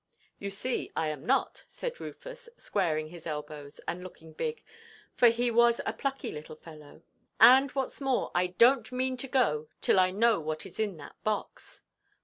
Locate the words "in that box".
10.79-11.83